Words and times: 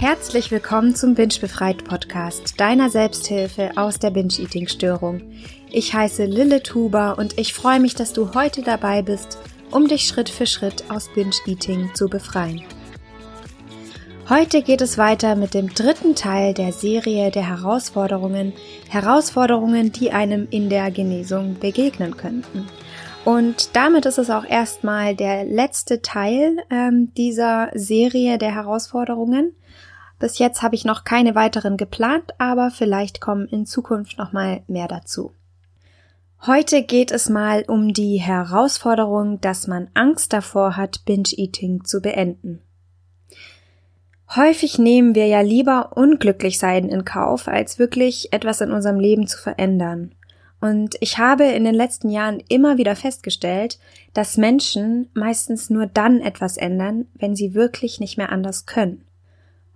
Herzlich 0.00 0.50
willkommen 0.50 0.94
zum 0.94 1.14
Binge 1.14 1.34
Befreit 1.42 1.84
Podcast, 1.84 2.58
deiner 2.58 2.88
Selbsthilfe 2.88 3.72
aus 3.76 3.98
der 3.98 4.08
Binge-Eating-Störung. 4.08 5.20
Ich 5.70 5.92
heiße 5.92 6.24
Lille 6.24 6.62
Tuber 6.62 7.18
und 7.18 7.38
ich 7.38 7.52
freue 7.52 7.80
mich, 7.80 7.96
dass 7.96 8.14
du 8.14 8.32
heute 8.32 8.62
dabei 8.62 9.02
bist, 9.02 9.36
um 9.70 9.88
dich 9.88 10.04
Schritt 10.04 10.30
für 10.30 10.46
Schritt 10.46 10.84
aus 10.90 11.10
Binge-Eating 11.12 11.90
zu 11.92 12.08
befreien. 12.08 12.62
Heute 14.30 14.62
geht 14.62 14.80
es 14.80 14.96
weiter 14.96 15.36
mit 15.36 15.52
dem 15.52 15.68
dritten 15.74 16.14
Teil 16.14 16.54
der 16.54 16.72
Serie 16.72 17.30
der 17.30 17.46
Herausforderungen, 17.46 18.54
Herausforderungen, 18.88 19.92
die 19.92 20.12
einem 20.12 20.48
in 20.50 20.70
der 20.70 20.90
Genesung 20.90 21.58
begegnen 21.60 22.16
könnten. 22.16 22.66
Und 23.26 23.76
damit 23.76 24.06
ist 24.06 24.16
es 24.16 24.30
auch 24.30 24.46
erstmal 24.46 25.14
der 25.14 25.44
letzte 25.44 26.00
Teil 26.00 26.56
ähm, 26.70 27.12
dieser 27.18 27.68
Serie 27.74 28.38
der 28.38 28.54
Herausforderungen. 28.54 29.52
Bis 30.20 30.38
jetzt 30.38 30.62
habe 30.62 30.74
ich 30.74 30.84
noch 30.84 31.04
keine 31.04 31.34
weiteren 31.34 31.78
geplant, 31.78 32.34
aber 32.38 32.70
vielleicht 32.70 33.20
kommen 33.20 33.48
in 33.48 33.64
Zukunft 33.66 34.18
noch 34.18 34.32
mal 34.32 34.62
mehr 34.68 34.86
dazu. 34.86 35.32
Heute 36.46 36.82
geht 36.82 37.10
es 37.10 37.28
mal 37.28 37.64
um 37.66 37.92
die 37.94 38.18
Herausforderung, 38.18 39.40
dass 39.40 39.66
man 39.66 39.88
Angst 39.94 40.32
davor 40.32 40.76
hat, 40.76 41.04
Binge-Eating 41.06 41.84
zu 41.84 42.00
beenden. 42.00 42.60
Häufig 44.36 44.78
nehmen 44.78 45.14
wir 45.14 45.26
ja 45.26 45.40
lieber 45.40 45.96
unglücklich 45.96 46.58
sein 46.58 46.88
in 46.88 47.04
Kauf, 47.04 47.48
als 47.48 47.78
wirklich 47.78 48.32
etwas 48.32 48.60
in 48.60 48.72
unserem 48.72 49.00
Leben 49.00 49.26
zu 49.26 49.38
verändern. 49.38 50.14
Und 50.60 50.96
ich 51.00 51.16
habe 51.16 51.44
in 51.44 51.64
den 51.64 51.74
letzten 51.74 52.10
Jahren 52.10 52.42
immer 52.48 52.76
wieder 52.76 52.94
festgestellt, 52.94 53.78
dass 54.12 54.36
Menschen 54.36 55.08
meistens 55.14 55.70
nur 55.70 55.86
dann 55.86 56.20
etwas 56.20 56.58
ändern, 56.58 57.06
wenn 57.14 57.34
sie 57.34 57.54
wirklich 57.54 58.00
nicht 58.00 58.18
mehr 58.18 58.30
anders 58.30 58.66
können. 58.66 59.04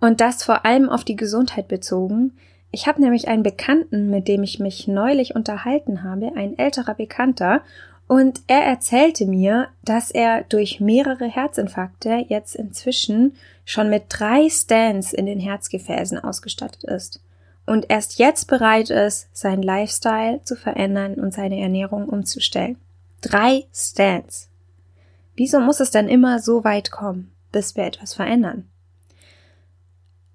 Und 0.05 0.21
das 0.21 0.43
vor 0.43 0.67
allem 0.67 0.87
auf 0.87 1.03
die 1.03 1.15
Gesundheit 1.15 1.67
bezogen. 1.67 2.33
Ich 2.69 2.85
habe 2.87 3.01
nämlich 3.01 3.27
einen 3.27 3.41
Bekannten, 3.41 4.11
mit 4.11 4.27
dem 4.27 4.43
ich 4.43 4.59
mich 4.59 4.87
neulich 4.87 5.33
unterhalten 5.33 6.03
habe, 6.03 6.33
ein 6.35 6.59
älterer 6.59 6.93
Bekannter, 6.93 7.61
und 8.07 8.41
er 8.45 8.61
erzählte 8.61 9.25
mir, 9.25 9.69
dass 9.83 10.11
er 10.11 10.43
durch 10.43 10.79
mehrere 10.79 11.25
Herzinfarkte 11.25 12.23
jetzt 12.29 12.53
inzwischen 12.53 13.35
schon 13.65 13.89
mit 13.89 14.03
drei 14.09 14.47
Stents 14.47 15.11
in 15.11 15.25
den 15.25 15.39
Herzgefäßen 15.39 16.23
ausgestattet 16.23 16.83
ist 16.83 17.19
und 17.65 17.89
erst 17.89 18.19
jetzt 18.19 18.45
bereit 18.45 18.91
ist, 18.91 19.35
seinen 19.35 19.63
Lifestyle 19.63 20.39
zu 20.43 20.55
verändern 20.55 21.15
und 21.15 21.33
seine 21.33 21.59
Ernährung 21.59 22.07
umzustellen. 22.07 22.77
Drei 23.21 23.63
Stents. 23.73 24.49
Wieso 25.35 25.59
muss 25.59 25.79
es 25.79 25.89
dann 25.89 26.07
immer 26.07 26.37
so 26.37 26.63
weit 26.63 26.91
kommen, 26.91 27.31
bis 27.51 27.75
wir 27.75 27.85
etwas 27.85 28.13
verändern? 28.13 28.69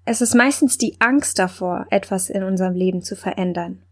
Es 0.05 0.21
ist 0.21 0.33
meistens 0.33 0.77
die 0.77 0.95
Angst 0.99 1.37
davor, 1.37 1.85
etwas 1.89 2.29
in 2.29 2.43
unserem 2.43 2.73
Leben 2.73 3.03
zu 3.03 3.15
verändern, 3.15 3.83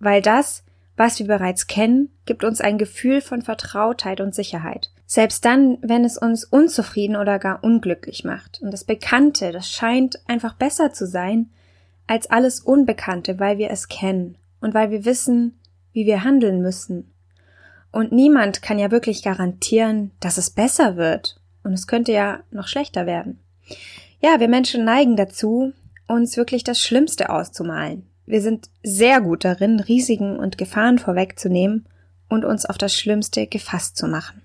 weil 0.00 0.22
das, 0.22 0.64
was 0.96 1.18
wir 1.18 1.26
bereits 1.26 1.66
kennen, 1.66 2.10
gibt 2.24 2.42
uns 2.42 2.60
ein 2.60 2.78
Gefühl 2.78 3.20
von 3.20 3.42
Vertrautheit 3.42 4.20
und 4.20 4.34
Sicherheit. 4.34 4.90
Selbst 5.06 5.44
dann, 5.44 5.78
wenn 5.80 6.04
es 6.04 6.18
uns 6.18 6.44
unzufrieden 6.44 7.16
oder 7.16 7.38
gar 7.38 7.62
unglücklich 7.62 8.24
macht. 8.24 8.60
Und 8.60 8.72
das 8.72 8.84
Bekannte, 8.84 9.52
das 9.52 9.70
scheint 9.70 10.20
einfach 10.28 10.54
besser 10.54 10.92
zu 10.92 11.06
sein 11.06 11.50
als 12.06 12.28
alles 12.28 12.60
Unbekannte, 12.60 13.38
weil 13.38 13.58
wir 13.58 13.70
es 13.70 13.88
kennen 13.88 14.36
und 14.60 14.74
weil 14.74 14.90
wir 14.90 15.04
wissen, 15.04 15.58
wie 15.92 16.06
wir 16.06 16.24
handeln 16.24 16.62
müssen. 16.62 17.12
Und 17.92 18.12
niemand 18.12 18.60
kann 18.60 18.78
ja 18.78 18.90
wirklich 18.90 19.22
garantieren, 19.22 20.10
dass 20.20 20.36
es 20.36 20.50
besser 20.50 20.96
wird. 20.96 21.40
Und 21.62 21.72
es 21.72 21.86
könnte 21.86 22.12
ja 22.12 22.40
noch 22.50 22.66
schlechter 22.66 23.06
werden. 23.06 23.40
Ja, 24.20 24.40
wir 24.40 24.48
Menschen 24.48 24.84
neigen 24.84 25.16
dazu, 25.16 25.72
uns 26.08 26.36
wirklich 26.36 26.64
das 26.64 26.80
Schlimmste 26.80 27.30
auszumalen. 27.30 28.04
Wir 28.26 28.42
sind 28.42 28.68
sehr 28.82 29.20
gut 29.20 29.44
darin, 29.44 29.78
Risiken 29.78 30.38
und 30.38 30.58
Gefahren 30.58 30.98
vorwegzunehmen 30.98 31.86
und 32.28 32.44
uns 32.44 32.66
auf 32.66 32.78
das 32.78 32.94
Schlimmste 32.94 33.46
gefasst 33.46 33.96
zu 33.96 34.08
machen. 34.08 34.42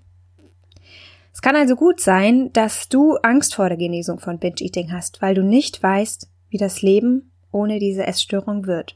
Es 1.34 1.42
kann 1.42 1.56
also 1.56 1.76
gut 1.76 2.00
sein, 2.00 2.54
dass 2.54 2.88
du 2.88 3.16
Angst 3.18 3.56
vor 3.56 3.68
der 3.68 3.78
Genesung 3.78 4.20
von 4.20 4.38
Binge-Eating 4.38 4.92
hast, 4.92 5.24
weil 5.24 5.34
du 5.34 5.42
nicht 5.44 5.82
weißt, 5.82 6.30
wie 6.50 6.60
das 6.60 6.84
Leben 6.84 7.32
ohne 7.52 7.80
diese 7.80 8.06
Essstörung 8.06 8.68
wird. 8.68 8.96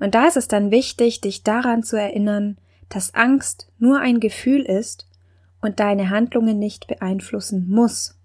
Und 0.00 0.16
da 0.16 0.26
ist 0.26 0.36
es 0.36 0.48
dann 0.48 0.72
wichtig, 0.72 1.20
dich 1.20 1.44
daran 1.44 1.84
zu 1.84 1.96
erinnern, 1.96 2.58
dass 2.88 3.14
Angst 3.14 3.68
nur 3.78 4.00
ein 4.00 4.18
Gefühl 4.18 4.62
ist 4.62 5.06
und 5.60 5.78
deine 5.78 6.10
Handlungen 6.10 6.58
nicht 6.58 6.88
beeinflussen 6.88 7.68
muss. 7.68 8.18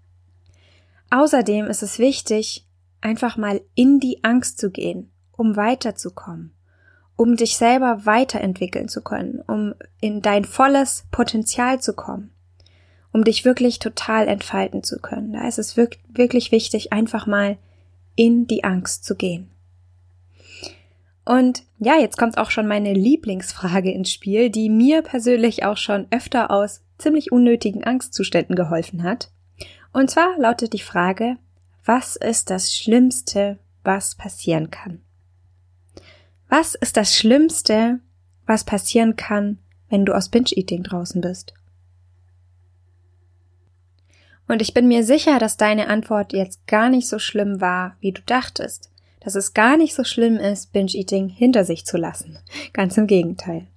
Außerdem 1.10 1.66
ist 1.66 1.82
es 1.82 1.98
wichtig, 1.98 2.66
einfach 3.00 3.36
mal 3.36 3.60
in 3.74 3.98
die 3.98 4.22
Angst 4.22 4.58
zu 4.58 4.70
gehen, 4.70 5.10
um 5.32 5.56
weiterzukommen, 5.56 6.52
um 7.16 7.36
dich 7.36 7.56
selber 7.56 8.06
weiterentwickeln 8.06 8.88
zu 8.88 9.02
können, 9.02 9.40
um 9.46 9.74
in 10.00 10.22
dein 10.22 10.44
volles 10.44 11.04
Potenzial 11.10 11.80
zu 11.80 11.94
kommen, 11.94 12.30
um 13.12 13.24
dich 13.24 13.44
wirklich 13.44 13.80
total 13.80 14.28
entfalten 14.28 14.84
zu 14.84 15.00
können. 15.00 15.32
Da 15.32 15.48
ist 15.48 15.58
es 15.58 15.76
wirklich 15.76 16.52
wichtig, 16.52 16.92
einfach 16.92 17.26
mal 17.26 17.58
in 18.14 18.46
die 18.46 18.64
Angst 18.64 19.04
zu 19.04 19.16
gehen. 19.16 19.50
Und 21.24 21.64
ja, 21.78 21.98
jetzt 21.98 22.18
kommt 22.18 22.38
auch 22.38 22.50
schon 22.50 22.66
meine 22.66 22.92
Lieblingsfrage 22.92 23.92
ins 23.92 24.10
Spiel, 24.10 24.50
die 24.50 24.68
mir 24.68 25.02
persönlich 25.02 25.64
auch 25.64 25.76
schon 25.76 26.06
öfter 26.10 26.50
aus 26.50 26.82
ziemlich 26.98 27.32
unnötigen 27.32 27.84
Angstzuständen 27.84 28.56
geholfen 28.56 29.02
hat. 29.02 29.30
Und 29.92 30.10
zwar 30.10 30.38
lautet 30.38 30.72
die 30.72 30.78
Frage, 30.78 31.36
was 31.84 32.16
ist 32.16 32.50
das 32.50 32.74
Schlimmste, 32.74 33.58
was 33.82 34.14
passieren 34.14 34.70
kann? 34.70 35.00
Was 36.48 36.74
ist 36.74 36.96
das 36.96 37.16
Schlimmste, 37.16 38.00
was 38.46 38.64
passieren 38.64 39.16
kann, 39.16 39.58
wenn 39.88 40.04
du 40.04 40.14
aus 40.14 40.28
Binge-Eating 40.28 40.82
draußen 40.82 41.20
bist? 41.20 41.54
Und 44.48 44.62
ich 44.62 44.74
bin 44.74 44.88
mir 44.88 45.04
sicher, 45.04 45.38
dass 45.38 45.56
deine 45.56 45.86
Antwort 45.86 46.32
jetzt 46.32 46.66
gar 46.66 46.88
nicht 46.88 47.08
so 47.08 47.20
schlimm 47.20 47.60
war, 47.60 47.96
wie 48.00 48.10
du 48.10 48.20
dachtest. 48.22 48.90
Dass 49.20 49.36
es 49.36 49.54
gar 49.54 49.76
nicht 49.76 49.94
so 49.94 50.02
schlimm 50.02 50.38
ist, 50.38 50.72
Binge-Eating 50.72 51.28
hinter 51.28 51.64
sich 51.64 51.86
zu 51.86 51.96
lassen. 51.96 52.38
Ganz 52.72 52.96
im 52.96 53.06
Gegenteil. 53.06 53.68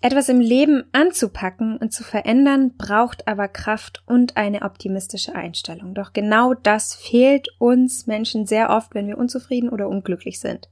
Etwas 0.00 0.28
im 0.28 0.38
Leben 0.38 0.84
anzupacken 0.92 1.76
und 1.76 1.92
zu 1.92 2.04
verändern 2.04 2.76
braucht 2.78 3.26
aber 3.26 3.48
Kraft 3.48 4.04
und 4.06 4.36
eine 4.36 4.62
optimistische 4.62 5.34
Einstellung. 5.34 5.94
Doch 5.94 6.12
genau 6.12 6.54
das 6.54 6.94
fehlt 6.94 7.48
uns 7.58 8.06
Menschen 8.06 8.46
sehr 8.46 8.70
oft, 8.70 8.94
wenn 8.94 9.08
wir 9.08 9.18
unzufrieden 9.18 9.68
oder 9.70 9.88
unglücklich 9.88 10.38
sind. 10.38 10.68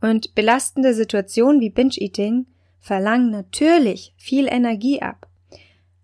Und 0.00 0.34
belastende 0.34 0.94
Situationen 0.94 1.60
wie 1.60 1.68
Binge-Eating 1.68 2.46
verlangen 2.80 3.30
natürlich 3.30 4.14
viel 4.16 4.46
Energie 4.50 5.02
ab. 5.02 5.28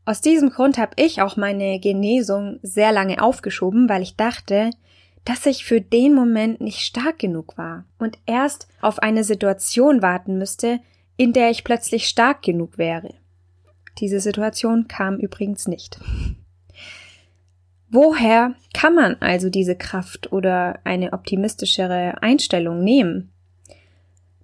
Aus 0.05 0.21
diesem 0.21 0.51
Grund 0.51 0.77
habe 0.77 0.93
ich 0.97 1.23
auch 1.23 1.37
meine 1.37 1.81
Genesung 1.81 2.61
sehr 2.63 2.93
lange 2.93 3.23
aufgeschoben, 3.23 3.89
weil 3.89 4.03
ich 4.03 4.17
dachte, 4.17 4.71
dass 5.25 5.47
ich 5.47 5.65
für 5.65 5.81
den 5.81 6.15
Moment 6.15 6.61
nicht 6.61 6.81
stark 6.81 7.19
genug 7.19 7.59
war 7.59 7.85
und 7.99 8.19
erst 8.27 8.69
auf 8.81 8.99
eine 9.01 9.25
Situation 9.25 10.01
warten 10.01 10.39
müsste, 10.39 10.81
in 11.19 11.35
der 11.35 11.51
ich 11.51 11.65
plötzlich 11.65 12.09
stark 12.09 12.43
genug 12.43 12.79
wäre. 12.79 13.13
Diese 13.99 14.21
Situation 14.21 14.89
kam 14.89 15.17
übrigens 15.17 15.67
nicht. 15.67 16.01
Woher 17.91 18.55
kann 18.73 18.95
man 18.95 19.17
also 19.21 19.51
diese 19.51 19.75
Kraft 19.75 20.33
oder 20.33 20.79
eine 20.85 21.13
optimistischere 21.13 22.23
Einstellung 22.23 22.85
nehmen? 22.85 23.31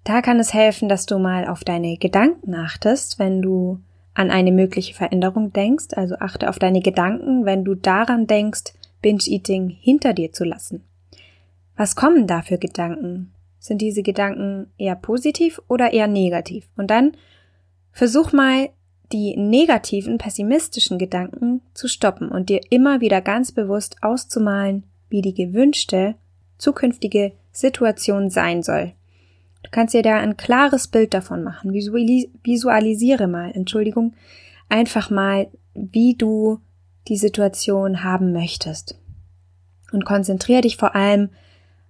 Da 0.03 0.21
kann 0.21 0.39
es 0.41 0.53
helfen, 0.53 0.89
dass 0.89 1.07
du 1.07 1.19
mal 1.19 1.47
auf 1.47 1.63
deine 1.63 1.97
Gedanken 1.97 2.55
achtest, 2.55 3.19
wenn 3.19 3.41
du 3.41 3.81
an 4.13 4.31
eine 4.31 4.53
mögliche 4.53 4.95
Veränderung 4.95 5.53
denkst, 5.53 5.95
also 5.95 6.17
achte 6.17 6.49
auf 6.49 6.59
deine 6.59 6.81
Gedanken, 6.81 7.45
wenn 7.45 7.65
du 7.65 7.75
daran 7.75 8.27
denkst, 8.27 8.75
Binge-Eating 9.01 9.71
hinter 9.71 10.13
dir 10.13 10.33
zu 10.33 10.45
lassen. 10.45 10.83
Was 11.77 11.95
kommen 11.95 12.27
da 12.27 12.43
für 12.43 12.59
Gedanken? 12.59 13.33
Sind 13.65 13.81
diese 13.81 14.03
Gedanken 14.03 14.67
eher 14.77 14.95
positiv 14.95 15.59
oder 15.69 15.95
eher 15.95 16.07
negativ? 16.07 16.69
Und 16.77 16.91
dann 16.91 17.13
versuch 17.93 18.31
mal, 18.35 18.69
die 19.11 19.39
negativen, 19.39 20.19
pessimistischen 20.19 20.99
Gedanken 20.99 21.63
zu 21.73 21.89
stoppen 21.89 22.29
und 22.29 22.51
dir 22.51 22.61
immer 22.69 23.01
wieder 23.01 23.23
ganz 23.23 23.53
bewusst 23.53 23.97
auszumalen, 24.03 24.85
wie 25.09 25.23
die 25.23 25.33
gewünschte 25.33 26.15
zukünftige 26.59 27.33
Situation 27.53 28.29
sein 28.29 28.63
soll. 28.63 28.93
Du 29.63 29.71
kannst 29.71 29.95
dir 29.95 30.03
da 30.03 30.19
ein 30.19 30.37
klares 30.37 30.87
Bild 30.89 31.15
davon 31.15 31.43
machen. 31.43 31.73
Visualisiere 31.73 33.29
mal, 33.29 33.51
Entschuldigung, 33.51 34.13
einfach 34.69 35.09
mal, 35.09 35.49
wie 35.73 36.17
du 36.17 36.61
die 37.09 37.17
Situation 37.17 38.05
haben 38.05 38.33
möchtest. 38.33 39.01
Und 39.91 40.05
konzentriere 40.05 40.61
dich 40.61 40.77
vor 40.77 40.95
allem 40.95 41.31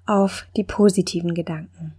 auf 0.07 0.47
die 0.57 0.65
positiven 0.65 1.35
Gedanken. 1.35 1.95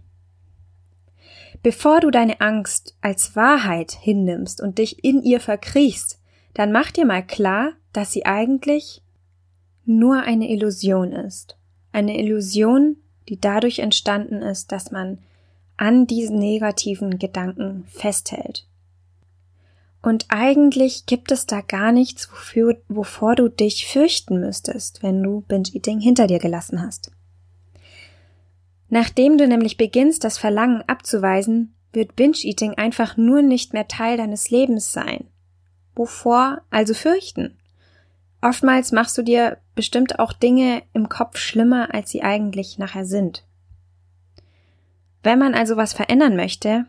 Bevor 1.62 2.00
du 2.00 2.10
deine 2.10 2.40
Angst 2.40 2.96
als 3.00 3.34
Wahrheit 3.34 3.92
hinnimmst 3.92 4.60
und 4.60 4.78
dich 4.78 5.02
in 5.04 5.22
ihr 5.22 5.40
verkriechst, 5.40 6.20
dann 6.54 6.72
mach 6.72 6.90
dir 6.90 7.04
mal 7.04 7.26
klar, 7.26 7.72
dass 7.92 8.12
sie 8.12 8.24
eigentlich 8.24 9.02
nur 9.84 10.22
eine 10.22 10.50
Illusion 10.50 11.12
ist. 11.12 11.56
Eine 11.92 12.18
Illusion, 12.18 12.96
die 13.28 13.40
dadurch 13.40 13.78
entstanden 13.78 14.42
ist, 14.42 14.70
dass 14.72 14.90
man 14.90 15.18
an 15.76 16.06
diesen 16.06 16.38
negativen 16.38 17.18
Gedanken 17.18 17.84
festhält. 17.88 18.66
Und 20.02 20.26
eigentlich 20.28 21.06
gibt 21.06 21.32
es 21.32 21.46
da 21.46 21.60
gar 21.60 21.90
nichts, 21.90 22.30
wofür, 22.30 22.80
wovor 22.88 23.34
du 23.34 23.48
dich 23.48 23.88
fürchten 23.88 24.38
müsstest, 24.38 25.02
wenn 25.02 25.22
du 25.22 25.42
Binge-Eating 25.48 26.00
hinter 26.00 26.26
dir 26.26 26.38
gelassen 26.38 26.80
hast. 26.80 27.10
Nachdem 28.88 29.38
du 29.38 29.48
nämlich 29.48 29.76
beginnst, 29.76 30.24
das 30.24 30.38
Verlangen 30.38 30.82
abzuweisen, 30.86 31.74
wird 31.92 32.14
Binge-Eating 32.14 32.74
einfach 32.74 33.16
nur 33.16 33.42
nicht 33.42 33.72
mehr 33.72 33.88
Teil 33.88 34.16
deines 34.16 34.50
Lebens 34.50 34.92
sein. 34.92 35.28
Wovor 35.94 36.60
also 36.70 36.94
fürchten? 36.94 37.56
Oftmals 38.42 38.92
machst 38.92 39.16
du 39.16 39.22
dir 39.22 39.58
bestimmt 39.74 40.18
auch 40.18 40.32
Dinge 40.32 40.82
im 40.92 41.08
Kopf 41.08 41.38
schlimmer, 41.38 41.94
als 41.94 42.10
sie 42.10 42.22
eigentlich 42.22 42.78
nachher 42.78 43.06
sind. 43.06 43.44
Wenn 45.22 45.38
man 45.38 45.54
also 45.54 45.76
was 45.76 45.94
verändern 45.94 46.36
möchte, 46.36 46.86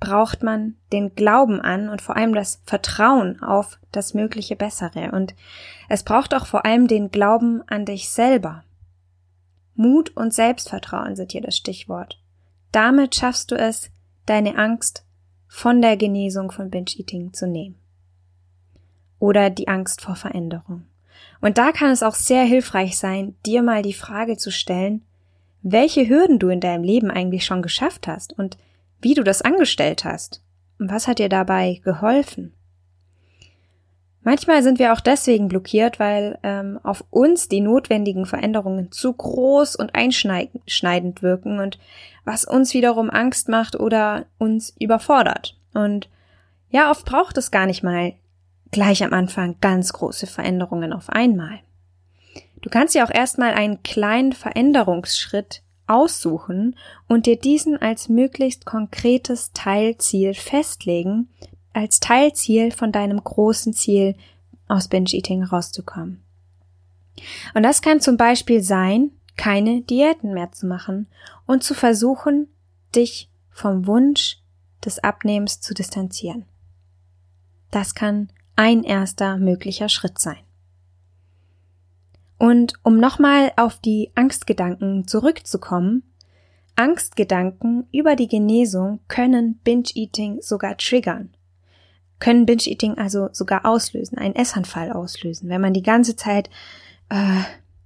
braucht 0.00 0.42
man 0.42 0.74
den 0.92 1.14
Glauben 1.14 1.60
an 1.60 1.88
und 1.88 2.02
vor 2.02 2.16
allem 2.16 2.34
das 2.34 2.60
Vertrauen 2.66 3.40
auf 3.40 3.78
das 3.92 4.14
mögliche 4.14 4.56
Bessere. 4.56 5.12
Und 5.12 5.34
es 5.88 6.02
braucht 6.02 6.34
auch 6.34 6.46
vor 6.46 6.66
allem 6.66 6.88
den 6.88 7.12
Glauben 7.12 7.62
an 7.68 7.84
dich 7.84 8.10
selber. 8.10 8.64
Mut 9.74 10.16
und 10.16 10.34
Selbstvertrauen 10.34 11.16
sind 11.16 11.32
hier 11.32 11.40
das 11.40 11.56
Stichwort. 11.56 12.20
Damit 12.72 13.14
schaffst 13.14 13.50
du 13.50 13.56
es, 13.56 13.90
deine 14.26 14.56
Angst 14.56 15.04
von 15.48 15.82
der 15.82 15.96
Genesung 15.96 16.50
von 16.50 16.70
Binge-Eating 16.70 17.32
zu 17.32 17.46
nehmen. 17.46 17.76
Oder 19.18 19.50
die 19.50 19.68
Angst 19.68 20.00
vor 20.00 20.16
Veränderung. 20.16 20.86
Und 21.40 21.58
da 21.58 21.72
kann 21.72 21.90
es 21.90 22.02
auch 22.02 22.14
sehr 22.14 22.44
hilfreich 22.44 22.96
sein, 22.96 23.34
dir 23.44 23.62
mal 23.62 23.82
die 23.82 23.92
Frage 23.92 24.36
zu 24.36 24.50
stellen, 24.50 25.02
welche 25.62 26.08
Hürden 26.08 26.38
du 26.38 26.48
in 26.48 26.60
deinem 26.60 26.82
Leben 26.82 27.10
eigentlich 27.10 27.44
schon 27.44 27.62
geschafft 27.62 28.08
hast 28.08 28.32
und 28.32 28.58
wie 29.00 29.14
du 29.14 29.22
das 29.22 29.42
angestellt 29.42 30.04
hast. 30.04 30.42
Und 30.78 30.90
was 30.90 31.06
hat 31.06 31.18
dir 31.18 31.28
dabei 31.28 31.80
geholfen? 31.84 32.54
Manchmal 34.24 34.62
sind 34.62 34.78
wir 34.78 34.92
auch 34.92 35.00
deswegen 35.00 35.48
blockiert, 35.48 35.98
weil 35.98 36.38
ähm, 36.44 36.78
auf 36.84 37.04
uns 37.10 37.48
die 37.48 37.60
notwendigen 37.60 38.24
Veränderungen 38.24 38.92
zu 38.92 39.12
groß 39.12 39.74
und 39.74 39.94
einschneidend 39.94 41.22
wirken 41.22 41.58
und 41.58 41.78
was 42.24 42.44
uns 42.44 42.72
wiederum 42.72 43.10
Angst 43.10 43.48
macht 43.48 43.78
oder 43.78 44.26
uns 44.38 44.74
überfordert. 44.78 45.56
Und 45.74 46.08
ja, 46.70 46.90
oft 46.90 47.04
braucht 47.04 47.36
es 47.36 47.50
gar 47.50 47.66
nicht 47.66 47.82
mal 47.82 48.14
gleich 48.70 49.02
am 49.02 49.12
Anfang 49.12 49.56
ganz 49.60 49.92
große 49.92 50.26
Veränderungen 50.26 50.92
auf 50.92 51.10
einmal. 51.10 51.58
Du 52.62 52.70
kannst 52.70 52.94
ja 52.94 53.04
auch 53.04 53.10
erstmal 53.10 53.54
einen 53.54 53.82
kleinen 53.82 54.32
Veränderungsschritt 54.32 55.62
aussuchen 55.88 56.76
und 57.08 57.26
dir 57.26 57.36
diesen 57.36 57.76
als 57.76 58.08
möglichst 58.08 58.64
konkretes 58.66 59.52
Teilziel 59.52 60.32
festlegen, 60.34 61.28
als 61.72 62.00
Teilziel 62.00 62.70
von 62.70 62.92
deinem 62.92 63.22
großen 63.22 63.72
Ziel 63.72 64.16
aus 64.68 64.88
Binge-Eating 64.88 65.44
rauszukommen. 65.44 66.22
Und 67.54 67.62
das 67.62 67.82
kann 67.82 68.00
zum 68.00 68.16
Beispiel 68.16 68.62
sein, 68.62 69.10
keine 69.36 69.82
Diäten 69.82 70.34
mehr 70.34 70.52
zu 70.52 70.66
machen 70.66 71.06
und 71.46 71.62
zu 71.62 71.74
versuchen, 71.74 72.48
dich 72.94 73.30
vom 73.50 73.86
Wunsch 73.86 74.38
des 74.84 75.02
Abnehmens 75.02 75.60
zu 75.60 75.74
distanzieren. 75.74 76.44
Das 77.70 77.94
kann 77.94 78.30
ein 78.56 78.84
erster 78.84 79.38
möglicher 79.38 79.88
Schritt 79.88 80.18
sein. 80.18 80.40
Und 82.38 82.74
um 82.82 82.98
nochmal 82.98 83.52
auf 83.56 83.78
die 83.78 84.10
Angstgedanken 84.14 85.06
zurückzukommen, 85.06 86.02
Angstgedanken 86.74 87.86
über 87.92 88.16
die 88.16 88.28
Genesung 88.28 89.00
können 89.06 89.60
Binge-Eating 89.62 90.42
sogar 90.42 90.76
triggern. 90.76 91.30
Können 92.22 92.46
Binge-Eating 92.46 92.98
also 92.98 93.30
sogar 93.32 93.66
auslösen, 93.66 94.16
einen 94.16 94.36
Essanfall 94.36 94.92
auslösen, 94.92 95.48
wenn 95.48 95.60
man 95.60 95.72
die 95.72 95.82
ganze 95.82 96.14
Zeit 96.14 96.50
äh, 97.08 97.40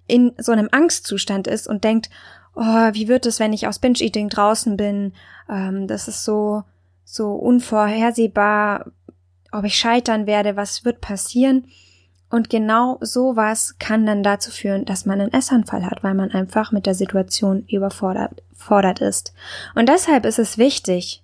in 0.06 0.35
so 0.37 0.53
einem 0.53 0.69
Angstzustand 0.71 1.47
ist 1.47 1.67
und 1.67 1.85
denkt, 1.85 2.11
oh, 2.55 2.61
wie 2.61 3.09
wird 3.09 3.25
es, 3.25 3.41
wenn 3.41 3.55
ich 3.55 3.67
aus 3.67 3.79
Binge-Eating 3.79 4.29
draußen 4.29 4.77
bin? 4.77 5.15
Ähm, 5.49 5.87
das 5.87 6.06
ist 6.06 6.23
so, 6.23 6.65
so 7.03 7.33
unvorhersehbar, 7.33 8.93
ob 9.53 9.65
ich 9.65 9.79
scheitern 9.79 10.27
werde, 10.27 10.55
was 10.55 10.85
wird 10.85 11.00
passieren? 11.00 11.69
Und 12.29 12.50
genau 12.50 12.99
sowas 13.00 13.77
kann 13.79 14.05
dann 14.05 14.23
dazu 14.23 14.50
führen, 14.50 14.85
dass 14.85 15.06
man 15.06 15.19
einen 15.19 15.33
Essanfall 15.33 15.87
hat, 15.87 16.05
weil 16.05 16.12
man 16.12 16.31
einfach 16.31 16.73
mit 16.73 16.85
der 16.85 16.94
Situation 16.94 17.65
überfordert 17.69 19.00
ist. 19.00 19.33
Und 19.75 19.88
deshalb 19.88 20.27
ist 20.27 20.38
es 20.38 20.59
wichtig, 20.59 21.23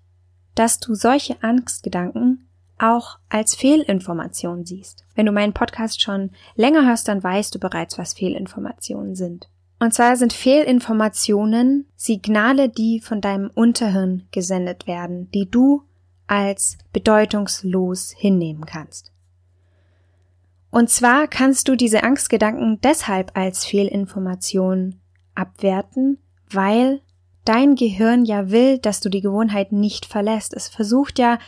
dass 0.54 0.80
du 0.80 0.94
solche 0.94 1.42
Angstgedanken 1.42 2.41
auch 2.82 3.18
als 3.28 3.54
Fehlinformation 3.54 4.64
siehst. 4.64 5.04
Wenn 5.14 5.26
du 5.26 5.32
meinen 5.32 5.52
Podcast 5.52 6.02
schon 6.02 6.30
länger 6.54 6.86
hörst, 6.86 7.08
dann 7.08 7.22
weißt 7.22 7.54
du 7.54 7.58
bereits, 7.58 7.98
was 7.98 8.14
Fehlinformationen 8.14 9.14
sind. 9.14 9.48
Und 9.78 9.94
zwar 9.94 10.16
sind 10.16 10.32
Fehlinformationen 10.32 11.86
Signale, 11.96 12.68
die 12.68 13.00
von 13.00 13.20
deinem 13.20 13.50
Unterhirn 13.54 14.28
gesendet 14.30 14.86
werden, 14.86 15.30
die 15.32 15.50
du 15.50 15.82
als 16.26 16.78
bedeutungslos 16.92 18.12
hinnehmen 18.16 18.64
kannst. 18.64 19.12
Und 20.70 20.88
zwar 20.88 21.28
kannst 21.28 21.68
du 21.68 21.76
diese 21.76 22.02
Angstgedanken 22.02 22.80
deshalb 22.80 23.36
als 23.36 23.64
Fehlinformation 23.64 25.00
abwerten, 25.34 26.18
weil 26.50 27.02
dein 27.44 27.74
Gehirn 27.74 28.24
ja 28.24 28.50
will, 28.50 28.78
dass 28.78 29.00
du 29.00 29.08
die 29.08 29.20
Gewohnheit 29.20 29.72
nicht 29.72 30.06
verlässt. 30.06 30.54
Es 30.54 30.68
versucht 30.68 31.18
ja, 31.18 31.38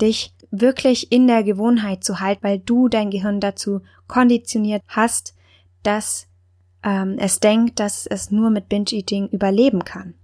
dich 0.00 0.33
wirklich 0.60 1.10
in 1.12 1.26
der 1.26 1.42
Gewohnheit 1.42 2.04
zu 2.04 2.20
halten, 2.20 2.42
weil 2.42 2.58
du 2.58 2.88
dein 2.88 3.10
Gehirn 3.10 3.40
dazu 3.40 3.80
konditioniert 4.06 4.82
hast, 4.88 5.34
dass 5.82 6.26
ähm, 6.82 7.16
es 7.18 7.40
denkt, 7.40 7.80
dass 7.80 8.06
es 8.06 8.30
nur 8.30 8.50
mit 8.50 8.68
Binge-Eating 8.68 9.28
überleben 9.28 9.84
kann. 9.84 10.14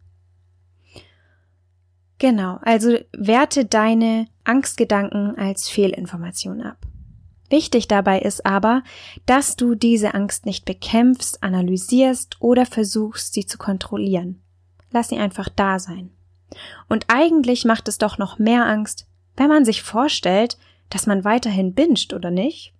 Genau, 2.18 2.58
also 2.62 2.98
werte 3.12 3.64
deine 3.64 4.26
Angstgedanken 4.44 5.38
als 5.38 5.68
Fehlinformation 5.70 6.60
ab. 6.60 6.76
Wichtig 7.48 7.88
dabei 7.88 8.20
ist 8.20 8.46
aber, 8.46 8.84
dass 9.26 9.56
du 9.56 9.74
diese 9.74 10.14
Angst 10.14 10.46
nicht 10.46 10.64
bekämpfst, 10.64 11.42
analysierst 11.42 12.36
oder 12.40 12.66
versuchst, 12.66 13.32
sie 13.32 13.46
zu 13.46 13.58
kontrollieren. 13.58 14.40
Lass 14.92 15.08
sie 15.08 15.18
einfach 15.18 15.48
da 15.48 15.78
sein. 15.78 16.10
Und 16.88 17.06
eigentlich 17.08 17.64
macht 17.64 17.88
es 17.88 17.98
doch 17.98 18.18
noch 18.18 18.38
mehr 18.38 18.66
Angst, 18.66 19.06
wenn 19.40 19.48
man 19.48 19.64
sich 19.64 19.82
vorstellt, 19.82 20.58
dass 20.90 21.06
man 21.06 21.24
weiterhin 21.24 21.72
binscht, 21.72 22.12
oder 22.12 22.30
nicht? 22.30 22.74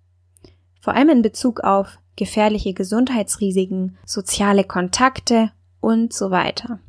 Vor 0.79 0.93
allem 0.93 1.09
in 1.09 1.21
Bezug 1.23 1.61
auf 1.61 1.97
gefährliche 2.15 2.75
Gesundheitsrisiken, 2.75 3.97
soziale 4.05 4.63
Kontakte 4.63 5.51
und 5.79 6.13
so 6.13 6.29
weiter. 6.29 6.79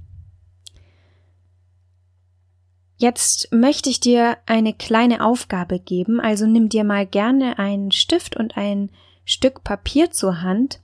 Jetzt 2.99 3.51
möchte 3.51 3.89
ich 3.89 3.99
dir 3.99 4.37
eine 4.45 4.75
kleine 4.75 5.25
Aufgabe 5.25 5.79
geben, 5.79 6.21
also 6.21 6.47
nimm 6.47 6.69
dir 6.69 6.85
mal 6.85 7.07
gerne 7.07 7.59
einen 7.59 7.93
Stift 7.93 8.37
und 8.37 8.59
ein 8.59 8.91
Stück 9.25 9.65
Papier 9.65 10.11
zur 10.11 10.43
Hand 10.43 10.83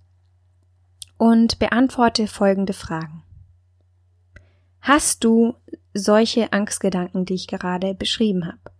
und 1.19 1.59
beantworte 1.59 2.27
folgende 2.27 2.73
Fragen. 2.73 3.23
Hast 4.81 5.25
du 5.25 5.57
solche 5.93 6.55
Angstgedanken, 6.55 7.27
die 7.27 7.35
ich 7.35 7.49
gerade 7.49 7.93
beschrieben 7.93 8.47
habe? 8.47 8.78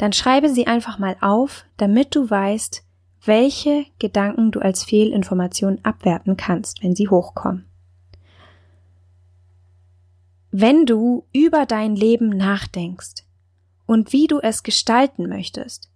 Dann 0.00 0.14
schreibe 0.14 0.48
sie 0.48 0.66
einfach 0.66 0.98
mal 0.98 1.14
auf, 1.20 1.66
damit 1.76 2.14
du 2.14 2.30
weißt, 2.30 2.82
welche 3.26 3.84
Gedanken 3.98 4.50
du 4.50 4.60
als 4.60 4.82
Fehlinformation 4.82 5.78
abwerten 5.82 6.38
kannst, 6.38 6.82
wenn 6.82 6.96
sie 6.96 7.10
hochkommen. 7.10 7.66
Wenn 10.50 10.86
du 10.86 11.26
über 11.34 11.66
dein 11.66 11.96
Leben 11.96 12.30
nachdenkst 12.30 13.26
und 13.84 14.14
wie 14.14 14.26
du 14.26 14.40
es 14.40 14.62
gestalten 14.62 15.28
möchtest, 15.28 15.90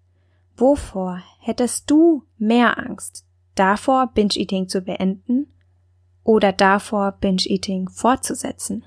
wovor 0.54 1.22
hättest 1.38 1.90
du 1.90 2.24
mehr 2.36 2.78
Angst? 2.78 3.24
Davor, 3.54 4.08
Binge-Eating 4.08 4.68
zu 4.68 4.82
beenden 4.82 5.46
oder 6.24 6.52
davor, 6.52 7.12
Binge-Eating 7.12 7.88
fortzusetzen? 7.88 8.84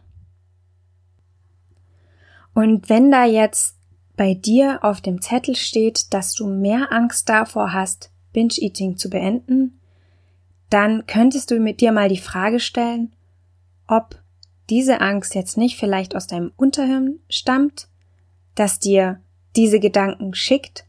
Und 2.53 2.87
wenn 2.87 3.09
da 3.09 3.25
jetzt 3.25 3.76
bei 4.17 4.33
dir 4.33 4.83
auf 4.83 4.99
dem 4.99 5.21
Zettel 5.21 5.55
steht, 5.55 6.13
dass 6.13 6.33
du 6.33 6.47
mehr 6.47 6.91
Angst 6.91 7.29
davor 7.29 7.71
hast, 7.71 8.11
Binge-Eating 8.33 8.97
zu 8.97 9.09
beenden, 9.09 9.79
dann 10.69 11.05
könntest 11.05 11.51
du 11.51 11.59
mit 11.59 11.79
dir 11.79 11.91
mal 11.91 12.09
die 12.09 12.17
Frage 12.17 12.59
stellen, 12.59 13.13
ob 13.87 14.19
diese 14.69 14.99
Angst 14.99 15.33
jetzt 15.35 15.55
nicht 15.55 15.77
vielleicht 15.77 16.15
aus 16.15 16.27
deinem 16.27 16.51
Unterhirn 16.57 17.19
stammt, 17.29 17.87
dass 18.55 18.79
dir 18.79 19.21
diese 19.55 19.79
Gedanken 19.79 20.33
schickt, 20.33 20.85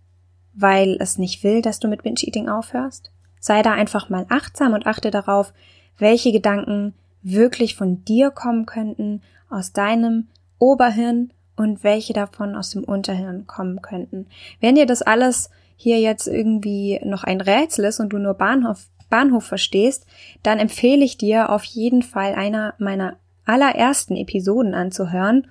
weil 0.54 0.96
es 0.98 1.18
nicht 1.18 1.44
will, 1.44 1.62
dass 1.62 1.78
du 1.78 1.86
mit 1.86 2.02
Binge-Eating 2.02 2.48
aufhörst? 2.48 3.12
Sei 3.40 3.62
da 3.62 3.72
einfach 3.72 4.08
mal 4.08 4.26
achtsam 4.30 4.72
und 4.72 4.86
achte 4.86 5.10
darauf, 5.10 5.52
welche 5.98 6.32
Gedanken 6.32 6.94
wirklich 7.22 7.76
von 7.76 8.04
dir 8.04 8.30
kommen 8.30 8.66
könnten, 8.66 9.22
aus 9.48 9.72
deinem 9.72 10.28
Oberhirn 10.58 11.32
und 11.58 11.82
welche 11.82 12.12
davon 12.12 12.54
aus 12.54 12.70
dem 12.70 12.84
Unterhirn 12.84 13.46
kommen 13.46 13.82
könnten. 13.82 14.26
Wenn 14.60 14.76
dir 14.76 14.86
das 14.86 15.02
alles 15.02 15.50
hier 15.76 15.98
jetzt 15.98 16.28
irgendwie 16.28 17.00
noch 17.04 17.24
ein 17.24 17.40
Rätsel 17.40 17.84
ist 17.84 17.98
und 17.98 18.10
du 18.10 18.18
nur 18.18 18.34
Bahnhof, 18.34 18.86
Bahnhof 19.10 19.44
verstehst, 19.44 20.06
dann 20.42 20.58
empfehle 20.60 21.04
ich 21.04 21.18
dir 21.18 21.50
auf 21.50 21.64
jeden 21.64 22.02
Fall 22.02 22.34
einer 22.34 22.74
meiner 22.78 23.16
allerersten 23.44 24.14
Episoden 24.14 24.74
anzuhören. 24.74 25.48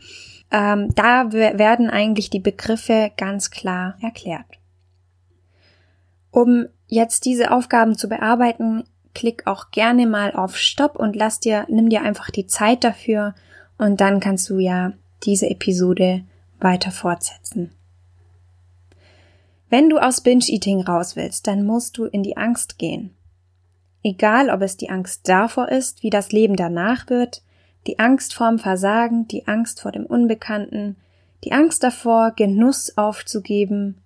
Ähm, 0.50 0.94
da 0.96 1.34
werden 1.34 1.90
eigentlich 1.90 2.30
die 2.30 2.40
Begriffe 2.40 3.12
ganz 3.18 3.52
klar 3.52 3.96
erklärt. 4.02 4.46
Um 6.32 6.68
jetzt 6.88 7.26
diese 7.26 7.52
Aufgaben 7.52 7.98
zu 7.98 8.08
bearbeiten, 8.08 8.86
klick 9.14 9.46
auch 9.46 9.72
gerne 9.72 10.08
mal 10.08 10.32
auf 10.34 10.56
Stopp 10.56 10.96
und 10.96 11.18
lass 11.18 11.42
dir, 11.42 11.66
nimm 11.68 11.90
dir 11.90 12.02
einfach 12.02 12.30
die 12.30 12.48
Zeit 12.48 12.86
dafür 12.86 13.36
und 13.78 14.00
dann 14.00 14.22
kannst 14.22 14.50
du 14.50 14.60
ja 14.60 14.94
diese 15.24 15.50
Episode 15.50 16.24
weiter 16.60 16.92
fortsetzen. 16.92 17.72
Wenn 19.70 19.90
du 19.90 19.98
aus 19.98 20.22
Binge-Eating 20.22 20.82
raus 20.82 21.16
willst, 21.16 21.48
dann 21.48 21.66
musst 21.66 21.98
du 21.98 22.06
in 22.06 22.24
die 22.24 22.38
Angst 22.38 22.78
gehen. 22.78 23.14
Egal, 24.04 24.50
ob 24.50 24.62
es 24.62 24.78
die 24.78 24.90
Angst 24.90 25.28
davor 25.28 25.70
ist, 25.70 26.04
wie 26.04 26.10
das 26.10 26.32
Leben 26.32 26.56
danach 26.56 27.10
wird, 27.10 27.42
die 27.88 28.00
Angst 28.00 28.34
vorm 28.34 28.60
Versagen, 28.60 29.28
die 29.28 29.48
Angst 29.48 29.82
vor 29.82 29.92
dem 29.92 30.06
Unbekannten, 30.06 30.96
die 31.44 31.52
Angst 31.52 31.84
davor, 31.84 32.32
Genuss 32.32 32.98
aufzugeben, 32.98 33.98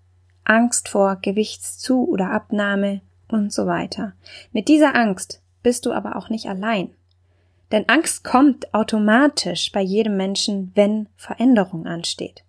Angst 0.43 0.89
vor 0.89 1.17
Gewichtszu- 1.21 2.07
oder 2.07 2.31
Abnahme 2.31 3.01
und 3.27 3.53
so 3.53 3.67
weiter. 3.67 4.13
Mit 4.51 4.67
dieser 4.67 4.95
Angst 4.95 5.41
bist 5.63 5.85
du 5.85 5.93
aber 5.93 6.15
auch 6.15 6.29
nicht 6.29 6.47
allein. 6.47 6.89
Denn 7.71 7.87
Angst 7.87 8.23
kommt 8.23 8.73
automatisch 8.73 9.71
bei 9.71 9.81
jedem 9.81 10.17
Menschen, 10.17 10.71
wenn 10.75 11.07
Veränderung 11.15 11.85
ansteht. 11.85 12.43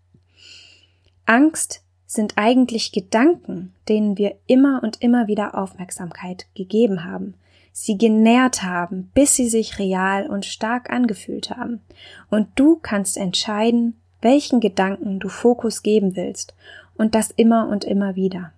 Angst 1.27 1.83
sind 2.07 2.35
eigentlich 2.37 2.93
Gedanken, 2.93 3.73
denen 3.89 4.19
wir 4.19 4.37
immer 4.47 4.83
und 4.83 5.01
immer 5.01 5.29
wieder 5.29 5.57
Aufmerksamkeit 5.57 6.47
gegeben 6.55 7.05
haben, 7.05 7.35
sie 7.73 7.97
genährt 7.97 8.63
haben, 8.63 9.11
bis 9.15 9.35
sie 9.35 9.49
sich 9.49 9.79
real 9.79 10.29
und 10.29 10.45
stark 10.45 10.91
angefühlt 10.91 11.51
haben. 11.51 11.81
Und 12.29 12.49
du 12.57 12.77
kannst 12.77 13.17
entscheiden, 13.17 13.97
welchen 14.21 14.61
Gedanken 14.61 15.21
du 15.21 15.29
Fokus 15.29 15.83
geben 15.83 16.17
willst, 16.17 16.55
und 16.97 17.15
das 17.15 17.31
immer 17.31 17.69
und 17.69 17.85
immer 17.85 18.15
wieder. 18.15 18.53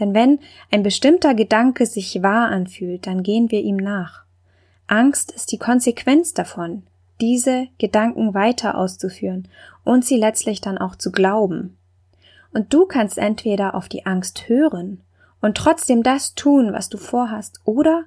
Denn 0.00 0.14
wenn 0.14 0.40
ein 0.70 0.82
bestimmter 0.82 1.34
Gedanke 1.34 1.84
sich 1.84 2.22
wahr 2.22 2.48
anfühlt, 2.48 3.06
dann 3.06 3.22
gehen 3.22 3.50
wir 3.50 3.60
ihm 3.60 3.76
nach. 3.76 4.24
Angst 4.88 5.32
ist 5.32 5.52
die 5.52 5.58
Konsequenz 5.58 6.32
davon, 6.32 6.82
diese 7.20 7.68
Gedanken 7.78 8.34
weiter 8.34 8.76
auszuführen 8.76 9.46
und 9.84 10.04
sie 10.04 10.16
letztlich 10.16 10.60
dann 10.60 10.78
auch 10.78 10.96
zu 10.96 11.12
glauben. 11.12 11.76
Und 12.52 12.72
du 12.72 12.86
kannst 12.86 13.18
entweder 13.18 13.74
auf 13.74 13.88
die 13.88 14.06
Angst 14.06 14.48
hören 14.48 15.00
und 15.40 15.56
trotzdem 15.56 16.02
das 16.02 16.34
tun, 16.34 16.72
was 16.72 16.88
du 16.88 16.96
vorhast, 16.96 17.60
oder 17.64 18.04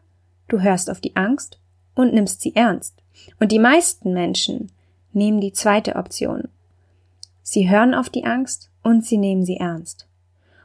du 0.47 0.59
hörst 0.61 0.89
auf 0.89 1.00
die 1.00 1.15
Angst 1.15 1.59
und 1.93 2.13
nimmst 2.13 2.41
sie 2.41 2.55
ernst. 2.55 2.95
Und 3.39 3.51
die 3.51 3.59
meisten 3.59 4.13
Menschen 4.13 4.71
nehmen 5.13 5.39
die 5.39 5.53
zweite 5.53 5.95
Option. 5.95 6.47
Sie 7.43 7.69
hören 7.69 7.93
auf 7.93 8.09
die 8.09 8.25
Angst 8.25 8.69
und 8.81 9.05
sie 9.05 9.17
nehmen 9.17 9.45
sie 9.45 9.57
ernst. 9.57 10.07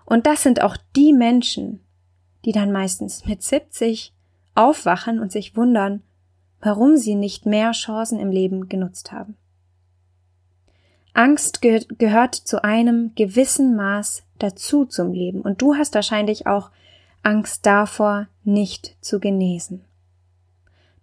Und 0.06 0.26
das 0.26 0.42
sind 0.42 0.62
auch 0.62 0.76
die 0.94 1.12
Menschen, 1.12 1.80
die 2.44 2.52
dann 2.52 2.72
meistens 2.72 3.26
mit 3.26 3.42
70 3.42 4.14
aufwachen 4.54 5.20
und 5.20 5.32
sich 5.32 5.56
wundern, 5.56 6.02
warum 6.66 6.96
sie 6.96 7.14
nicht 7.14 7.46
mehr 7.46 7.70
Chancen 7.70 8.18
im 8.18 8.32
Leben 8.32 8.68
genutzt 8.68 9.12
haben. 9.12 9.36
Angst 11.14 11.62
ge 11.62 11.86
gehört 11.96 12.34
zu 12.34 12.64
einem 12.64 13.12
gewissen 13.14 13.76
Maß 13.76 14.24
dazu 14.40 14.84
zum 14.84 15.12
Leben 15.12 15.42
und 15.42 15.62
du 15.62 15.76
hast 15.76 15.94
wahrscheinlich 15.94 16.48
auch 16.48 16.70
Angst 17.22 17.64
davor, 17.66 18.26
nicht 18.42 18.96
zu 19.00 19.20
genesen. 19.20 19.84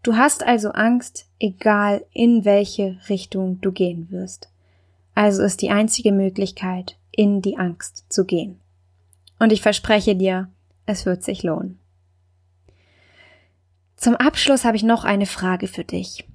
Du 0.03 0.17
hast 0.17 0.43
also 0.43 0.71
Angst, 0.71 1.27
egal 1.39 2.05
in 2.11 2.43
welche 2.43 2.99
Richtung 3.07 3.61
du 3.61 3.71
gehen 3.71 4.11
wirst. 4.11 4.49
Also 5.15 5.43
ist 5.43 5.61
die 5.61 5.71
einzige 5.71 6.11
Möglichkeit, 6.11 6.97
in 7.09 7.41
die 7.41 7.57
Angst 7.57 8.05
zu 8.09 8.25
gehen. 8.25 8.59
Und 9.39 9.53
ich 9.53 9.61
verspreche 9.61 10.15
dir, 10.17 10.49
es 10.85 11.05
wird 11.05 11.23
sich 11.23 11.41
lohnen. 11.41 11.79
Zum 14.03 14.17
Abschluss 14.17 14.65
habe 14.65 14.75
ich 14.75 14.83
noch 14.83 15.05
eine 15.05 15.25
Frage 15.25 15.65
für 15.65 15.85
dich. 15.85 16.27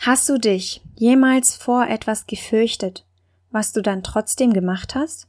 Hast 0.00 0.28
du 0.28 0.38
dich 0.38 0.82
jemals 0.96 1.54
vor 1.54 1.86
etwas 1.86 2.26
gefürchtet, 2.26 3.06
was 3.52 3.72
du 3.72 3.80
dann 3.80 4.02
trotzdem 4.02 4.52
gemacht 4.52 4.96
hast? 4.96 5.28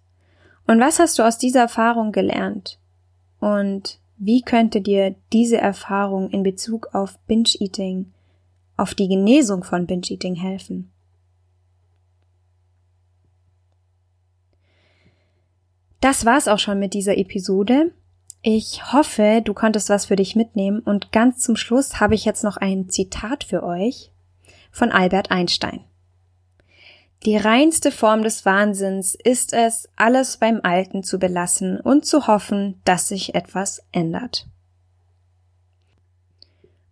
Und 0.65 0.79
was 0.79 0.97
hast 0.97 1.19
du 1.19 1.23
aus 1.23 1.37
dieser 1.37 1.59
Erfahrung 1.59 2.11
gelernt? 2.11 2.79
Und 3.39 3.99
wie 4.17 4.41
könnte 4.41 4.81
dir 4.81 5.13
diese 5.33 5.57
Erfahrung 5.57 6.31
in 6.31 6.41
Bezug 6.41 6.95
auf 6.95 7.19
Binge-Eating, 7.27 8.11
auf 8.75 8.95
die 8.95 9.07
Genesung 9.07 9.63
von 9.63 9.85
Binge-Eating 9.85 10.33
helfen? 10.33 10.91
Das 16.01 16.25
war's 16.25 16.47
auch 16.47 16.57
schon 16.57 16.79
mit 16.79 16.95
dieser 16.95 17.19
Episode. 17.19 17.91
Ich 18.49 18.93
hoffe, 18.93 19.41
du 19.43 19.53
konntest 19.53 19.89
was 19.89 20.05
für 20.05 20.15
dich 20.15 20.37
mitnehmen 20.37 20.79
und 20.79 21.11
ganz 21.11 21.39
zum 21.39 21.57
Schluss 21.57 21.99
habe 21.99 22.15
ich 22.15 22.23
jetzt 22.23 22.45
noch 22.45 22.55
ein 22.55 22.87
Zitat 22.87 23.43
für 23.43 23.61
euch 23.61 24.09
von 24.71 24.89
Albert 24.89 25.31
Einstein. 25.31 25.81
Die 27.25 27.35
reinste 27.35 27.91
Form 27.91 28.23
des 28.23 28.45
Wahnsinns 28.45 29.15
ist 29.15 29.51
es, 29.51 29.89
alles 29.97 30.37
beim 30.37 30.61
Alten 30.63 31.03
zu 31.03 31.19
belassen 31.19 31.81
und 31.81 32.05
zu 32.05 32.27
hoffen, 32.27 32.79
dass 32.85 33.09
sich 33.09 33.35
etwas 33.35 33.83
ändert. 33.91 34.47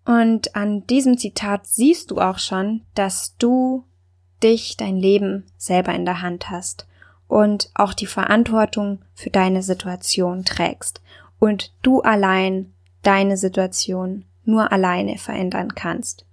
Und 0.03 0.57
an 0.57 0.85
diesem 0.87 1.17
Zitat 1.17 1.67
siehst 1.67 2.11
du 2.11 2.19
auch 2.19 2.39
schon, 2.39 2.81
dass 2.95 3.37
du 3.37 3.85
dich, 4.43 4.75
dein 4.75 4.97
Leben 4.97 5.45
selber 5.55 5.93
in 5.93 6.03
der 6.03 6.21
Hand 6.21 6.49
hast 6.49 6.85
und 7.29 7.69
auch 7.75 7.93
die 7.93 8.07
Verantwortung 8.07 8.99
für 9.13 9.29
deine 9.29 9.63
Situation 9.63 10.43
trägst 10.43 10.99
und 11.39 11.73
du 11.81 12.01
allein 12.01 12.73
deine 13.01 13.37
Situation 13.37 14.25
nur 14.43 14.71
alleine 14.71 15.17
verändern 15.17 15.75
kannst. 15.75 16.25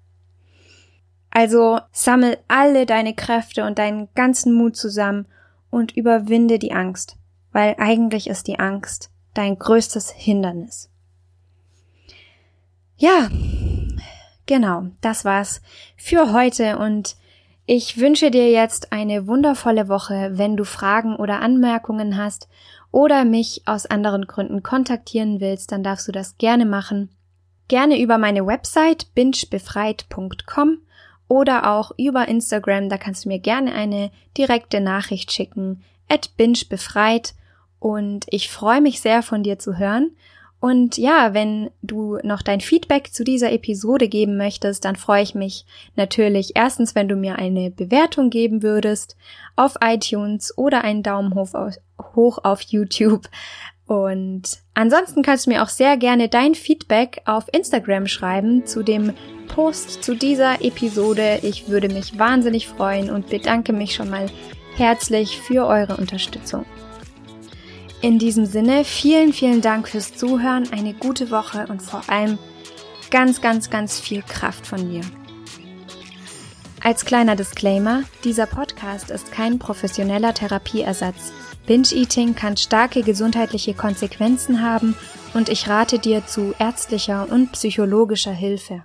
Also 1.31 1.81
sammel 1.93 2.39
alle 2.49 2.85
deine 2.85 3.15
Kräfte 3.15 3.65
und 3.65 3.79
deinen 3.79 4.09
ganzen 4.15 4.53
Mut 4.53 4.77
zusammen 4.77 5.27
und 5.71 5.97
überwinde 5.97 6.59
die 6.59 6.73
Angst, 6.73 7.17
weil 7.53 7.75
eigentlich 7.79 8.29
ist 8.29 8.47
die 8.49 8.59
Angst 8.59 9.11
dein 9.33 9.59
größtes 9.59 10.11
Hindernis. 10.11 10.91
Ja, 12.97 13.31
genau, 14.47 14.89
das 15.01 15.25
war's 15.25 15.63
für 15.97 16.33
heute 16.35 16.79
und 16.79 17.17
ich 17.65 17.99
wünsche 17.99 18.31
dir 18.31 18.51
jetzt 18.51 18.93
eine 18.93 19.27
wundervolle 19.27 19.89
Woche. 19.89 20.33
Wenn 20.35 20.57
du 20.57 20.65
Fragen 20.65 21.17
oder 21.17 21.41
Anmerkungen 21.41 22.17
hast 22.17 22.49
oder 22.93 23.25
mich 23.25 23.63
aus 23.65 23.87
anderen 23.87 24.27
Gründen 24.27 24.63
kontaktieren 24.63 25.41
willst, 25.41 25.73
dann 25.73 25.83
darfst 25.83 26.07
du 26.07 26.13
das 26.13 26.39
gerne 26.39 26.67
machen. 26.67 27.09
Gerne 27.67 28.01
über 28.01 28.19
meine 28.19 28.47
Website 28.47 29.13
bingebefreit.com 29.15 30.79
oder 31.27 31.73
auch 31.73 31.93
über 31.97 32.29
Instagram, 32.29 32.91
da 32.91 32.99
kannst 32.99 33.25
du 33.25 33.31
mir 33.31 33.39
gerne 33.39 33.73
eine 33.73 34.11
direkte 34.37 34.81
Nachricht 34.81 35.33
schicken, 35.33 35.83
at 36.09 36.37
bingebefreit 36.37 37.35
und 37.79 38.27
ich 38.29 38.51
freue 38.51 38.83
mich 38.83 39.01
sehr 39.01 39.23
von 39.23 39.43
dir 39.43 39.59
zu 39.59 39.79
hören. 39.79 40.15
Und 40.63 40.97
ja, 40.97 41.35
wenn 41.35 41.73
du 41.83 42.19
noch 42.23 42.41
dein 42.41 42.61
Feedback 42.61 43.13
zu 43.13 43.25
dieser 43.25 43.51
Episode 43.51 44.07
geben 44.07 44.37
möchtest, 44.37 44.85
dann 44.85 44.95
freue 44.95 45.25
ich 45.25 45.35
mich 45.35 45.67
natürlich 45.97 46.53
erstens, 46.55 46.95
wenn 46.95 47.09
du 47.09 47.17
mir 47.17 47.37
eine 47.37 47.73
Bewertung 47.73 48.31
geben 48.31 48.63
würdest 48.63 49.17
auf 49.57 49.75
iTunes 49.81 50.57
oder 50.57 50.85
einen 50.85 51.03
Daumen 51.03 51.35
hoch 51.35 51.53
auf, 51.55 51.75
hoch 52.15 52.39
auf 52.45 52.63
YouTube. 52.63 53.29
Und 53.89 54.61
ansonsten 54.75 55.23
kannst 55.23 55.47
du 55.47 55.51
mir 55.51 55.65
auch 55.65 55.69
sehr 55.69 55.97
gerne 55.97 56.29
dein 56.29 56.55
Feedback 56.55 57.23
auf 57.25 57.53
Instagram 57.53 58.07
schreiben 58.07 58.65
zu 58.65 58.85
dem 58.85 59.15
Post 59.49 60.05
zu 60.05 60.15
dieser 60.15 60.65
Episode. 60.65 61.41
Ich 61.43 61.71
würde 61.71 61.89
mich 61.89 62.21
wahnsinnig 62.21 62.69
freuen 62.69 63.11
und 63.11 63.31
bedanke 63.31 63.73
mich 63.73 63.97
schon 63.97 64.11
mal 64.11 64.27
herzlich 64.77 65.41
für 65.41 65.67
eure 65.67 65.97
Unterstützung. 65.97 66.65
In 68.03 68.19
diesem 68.19 68.47
Sinne, 68.47 68.85
vielen, 68.85 69.33
vielen 69.33 69.61
Dank 69.61 69.87
fürs 69.87 70.17
Zuhören, 70.17 70.69
eine 70.73 70.93
gute 70.93 71.31
Woche 71.31 71.67
und 71.69 71.81
vor 71.81 72.03
allem 72.09 72.37
ganz, 73.13 73.41
ganz, 73.41 73.71
ganz 73.71 74.01
viel 74.01 74.23
Kraft 74.23 74.67
von 74.67 74.89
mir. 74.89 75.03
Als 76.83 77.05
kleiner 77.05 77.37
Disclaimer, 77.37 78.03
dieser 78.25 78.47
Podcast 78.47 79.11
ist 79.11 79.31
kein 79.31 79.61
professioneller 79.61 80.35
Therapieersatz. 80.35 81.33
Binge-Eating 81.69 82.35
kann 82.35 82.57
starke 82.57 83.03
gesundheitliche 83.03 83.73
Konsequenzen 83.73 84.63
haben 84.63 84.97
und 85.33 85.49
ich 85.49 85.69
rate 85.69 86.01
dir 86.01 86.27
zu 86.27 86.55
ärztlicher 86.59 87.29
und 87.31 87.53
psychologischer 87.53 88.33
Hilfe. 88.33 88.83